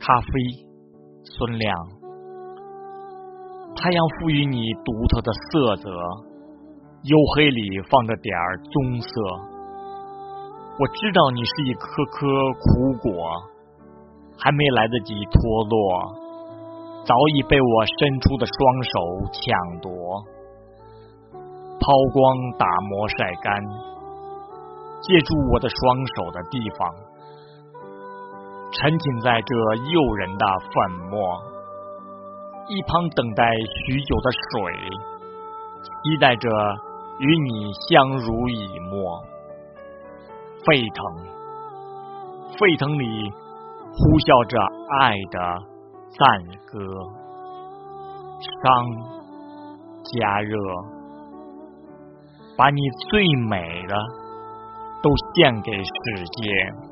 [0.00, 0.28] 咖啡，
[1.22, 1.76] 孙亮。
[3.76, 5.92] 太阳赋予你独特的色泽，
[7.04, 9.12] 黝黑里放着点儿棕色。
[10.80, 12.24] 我知道你是一颗颗
[12.56, 13.12] 苦果，
[14.40, 15.36] 还没来得及脱
[15.68, 15.84] 落，
[17.04, 18.92] 早已被我伸出的双手
[19.36, 19.52] 抢
[19.84, 19.92] 夺。
[21.76, 22.24] 抛光
[22.56, 23.52] 打磨晒干，
[25.04, 25.76] 借助我的双
[26.16, 26.88] 手的地方，
[28.80, 29.54] 沉浸在这
[29.92, 31.38] 诱人的粉末。
[32.66, 33.44] 一旁等待
[33.84, 34.72] 许久的水，
[35.82, 36.48] 期待着
[37.18, 39.20] 与你相濡以沫。
[40.64, 41.04] 沸腾，
[42.56, 43.30] 沸腾里
[43.92, 44.58] 呼啸着
[45.00, 45.38] 爱的
[46.16, 46.78] 赞歌，
[48.62, 48.86] 伤
[50.04, 50.56] 加热，
[52.56, 53.94] 把你最美的
[55.02, 56.89] 都献给世界。